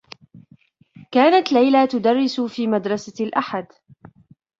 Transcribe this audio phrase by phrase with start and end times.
[1.11, 3.67] كانت ليلى تدرّس في مدرسة الأحد.